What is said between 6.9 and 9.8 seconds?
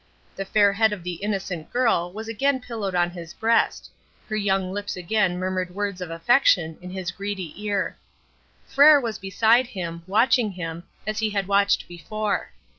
greedy ear. Frere was beside